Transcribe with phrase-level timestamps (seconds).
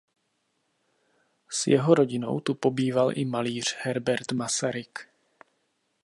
[1.51, 4.99] S jeho rodinou tu pobýval i malíř Herbert Masaryk.